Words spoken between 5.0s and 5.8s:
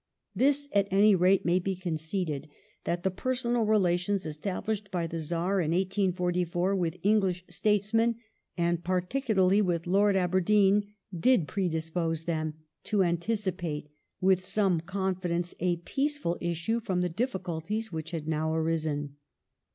the Czar in